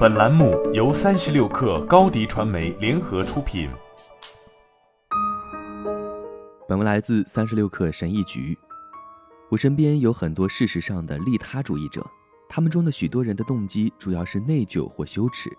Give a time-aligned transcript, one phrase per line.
[0.00, 3.68] 本栏目由三十六氪高低传媒联合出品。
[6.66, 8.56] 本文来自三十六氪神译局。
[9.50, 12.02] 我身边有很多事实上的利他主义者，
[12.48, 15.50] 他们中的许多人的动机主要是内疚或羞耻；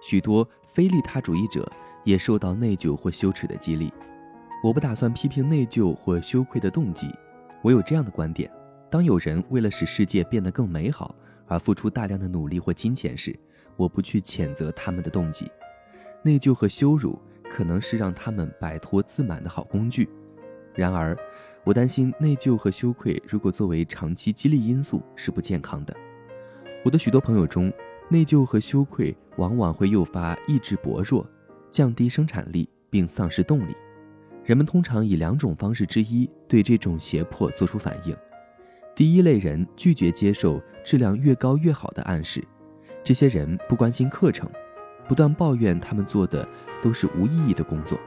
[0.00, 1.68] 许多非利他主义者
[2.04, 3.92] 也受到内疚或羞耻的激励。
[4.62, 7.12] 我不打算批评内疚或羞愧的动机，
[7.60, 8.48] 我有这样的观点。
[8.88, 11.12] 当有人为了使世界变得更美好
[11.48, 13.36] 而付出大量的努力或金钱时，
[13.76, 15.50] 我不去谴责他们的动机。
[16.22, 20.08] 内疚和羞辱可能是让他们摆脱自满的好工具。
[20.74, 21.16] 然而，
[21.62, 25.94] 我担心内疚和羞愧如果作为长期激励因素是不健康的。
[26.84, 27.72] 我的许多朋友中，
[28.08, 31.26] 内疚和羞愧往往会诱发意志薄弱、
[31.70, 33.76] 降低生产力并丧失动力。
[34.44, 38.14] 人们通常以两种方式之一对这种胁迫做出反应。
[38.94, 42.44] 第一类人拒绝接受质量越高越好的暗示，
[43.04, 44.50] 这些人不关心课程，
[45.06, 46.48] 不断抱怨他们做的
[46.82, 48.00] 都是无意义的工作，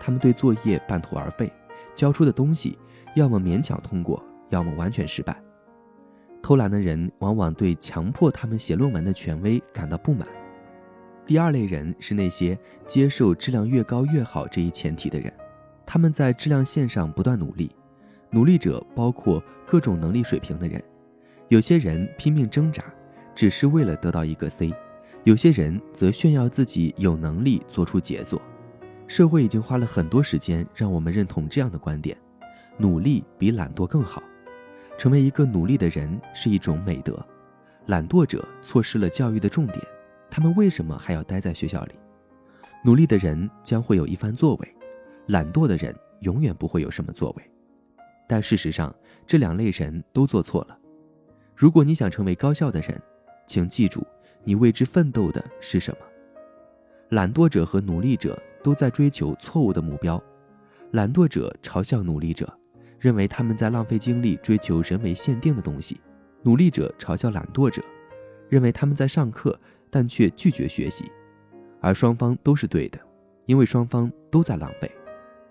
[0.00, 1.50] 他们对作业半途而废，
[1.94, 2.76] 交出的东西
[3.14, 5.40] 要么勉强通过，要么完全失败。
[6.42, 10.26] 偷懒的人往往对强迫他们写论文的权威感到不满。
[11.24, 12.58] 第二类人是那些
[12.88, 15.32] 接受质量越高越好这一前提的人，
[15.86, 17.70] 他们在质量线上不断努力。
[18.30, 20.82] 努力者包括各种能力水平的人，
[21.48, 22.82] 有些人拼命挣扎，
[23.40, 24.70] 只是为了得到一个 C，
[25.24, 28.38] 有些人则炫耀自己有能力做出杰作。
[29.08, 32.14] 社会已经花了很多时间让我们认同这样的观点：
[32.76, 34.22] 努力比懒惰更好。
[34.98, 37.18] 成为一个努力的人是一种美德。
[37.86, 39.78] 懒惰者错失了教育的重点，
[40.30, 41.94] 他们为什么还要待在学校里？
[42.84, 44.76] 努力的人将会有一番作为，
[45.28, 47.50] 懒惰的人永远不会有什么作为。
[48.28, 48.94] 但事实上，
[49.26, 50.76] 这两类人都做错了。
[51.56, 53.00] 如果你想成为高效的人，
[53.50, 54.06] 请记住，
[54.44, 56.06] 你为之奋斗的是什么？
[57.08, 60.22] 懒惰者和努力者都在追求错误的目标。
[60.92, 62.48] 懒惰者嘲笑努力者，
[63.00, 65.96] 认为他们在浪费精力追求人为限定的东西；
[66.44, 67.82] 努力者嘲笑懒惰者，
[68.48, 69.58] 认为他们在上课，
[69.90, 71.10] 但却拒绝学习。
[71.80, 73.00] 而双方都是对的，
[73.46, 74.88] 因为双方都在浪费。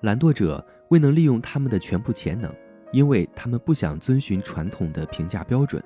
[0.04, 2.50] 懒惰者未能利用他们的全部潜能。
[2.94, 5.84] 因为他们不想遵循传统的评价标准，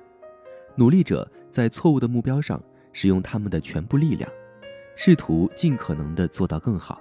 [0.76, 2.60] 努力者在错误的目标上
[2.92, 4.28] 使用他们的全部力量，
[4.96, 7.00] 试图尽可能的做到更好，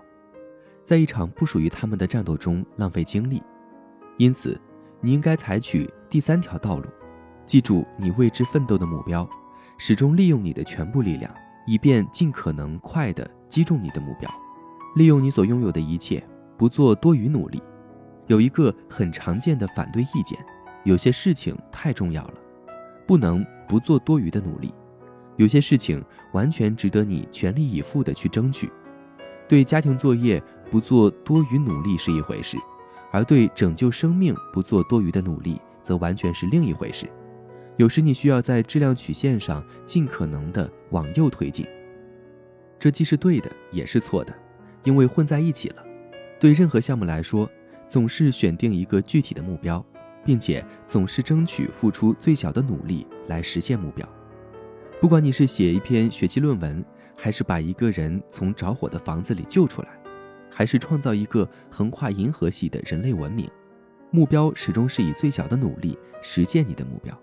[0.85, 3.41] 在一场不属于他们的战斗中浪费精力。
[4.17, 4.59] 因此，
[5.01, 6.85] 你应该采取第三条道路，
[7.45, 9.27] 记住你为之奋斗的目标，
[9.77, 11.33] 始终利用你的全部力量，
[11.65, 14.29] 以便尽可能快地击中你的目标。
[14.95, 16.23] 利用你所拥有的一切，
[16.55, 17.61] 不做多余努力。
[18.27, 20.37] 有一个很常见的反对意见：
[20.83, 22.33] 有些事情太重要了，
[23.07, 24.69] 不能不做多余的努力；
[25.35, 25.99] 有些事情
[26.31, 28.71] 完全值得你全力以赴地去争取。
[29.47, 30.39] 对家庭作业
[30.69, 32.55] 不做多余努力是一回事，
[33.11, 37.09] 而对拯救生命不做多余的努力则完全是另一回事。
[37.77, 41.65] 有时你需要在质量曲线上尽可能地往右推进，
[42.77, 44.31] 这既是对的，也是错的，
[44.83, 45.83] 因为混在一起了。
[46.39, 47.49] 对任何项目来说。
[47.89, 49.85] 总是选定一个具体的目标，
[50.25, 54.07] 并且总是争取付出最小的努力来实现目标。
[55.01, 56.83] 不管你是写一篇学期论文，
[57.15, 59.89] 还是把一个人从着火的房子里救出来，
[60.49, 63.49] 还是创造一个横跨银河系的人类文明，
[64.11, 67.17] 目标始终是以最小的努力实现你的目标。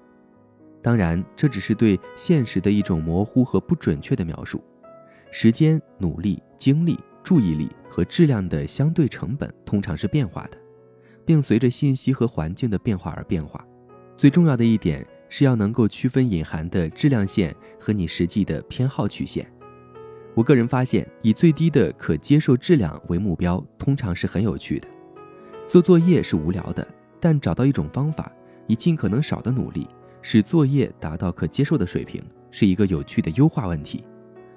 [0.83, 4.63] 当然，这只是对现实的一种模糊和不准确的描述。
[5.31, 10.59] 时间、努力、精力、注意力和质量的相对成本通常是变化的。
[11.31, 13.65] 并随着信息和环境的变化而变化。
[14.17, 19.49] 最重要的一点是要能够区分隐含的质量线和你实际的偏好曲线。
[20.35, 24.89] 我个人发现，以最低的可接受质量为目标，通常是很有趣的。
[25.69, 26.85] 做作业是无聊的，
[27.21, 28.33] 但找到一种方法，
[28.67, 29.87] 以尽可能少的努力
[30.23, 32.21] 使作业达到可接受的水平，
[32.51, 34.03] 是一个有趣的优化问题。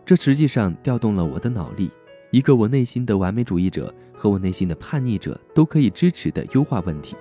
[0.03, 1.91] 这实际上调动了我的脑力。
[2.33, 7.15] 一个我内心的完美主义者和我内心的叛逆者都可以支持的优化问题，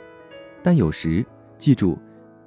[0.62, 1.22] 但有时
[1.58, 1.98] 记住，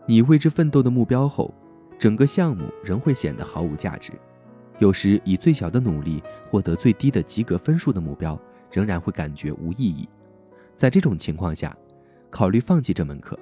[0.07, 1.53] 你为之奋斗的目标后，
[1.99, 4.13] 整个项目仍会显得毫无价值。
[4.79, 8.35] 有时以最小的努力获得最低的及格分数的目标，
[8.71, 10.09] 仍然会感觉无意义。
[10.75, 11.77] 在这种情况下，
[12.31, 13.37] 考虑放弃这门课。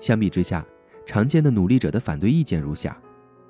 [0.00, 0.66] 相比之下，
[1.06, 3.00] 常见的努力者的反对意见如下：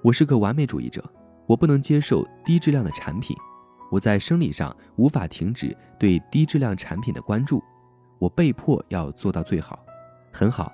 [0.03, 1.03] 我是个完美主义者，
[1.47, 3.35] 我不能接受低质量的产品。
[3.93, 7.63] 我在生理上无法停止对低质量产品的关注，
[8.19, 9.85] 我被迫要做到最好。
[10.33, 10.73] 很好，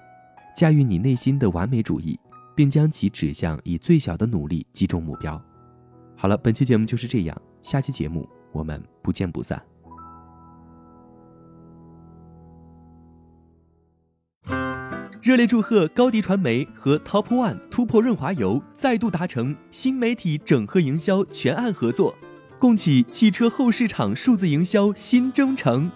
[0.55, 2.17] 驾驭你内心的完美主义，
[2.55, 5.43] 并将其指向以最小的努力击中目标。
[6.17, 9.61] 好了，本期节目就是这样，下期节目我们不见不散。
[15.20, 22.15] 热烈祝贺高迪传媒和 Top One 突破润滑油再度达成新媒体整合营销全案合作，
[22.58, 25.90] 共启汽车后市场数字营销新征程。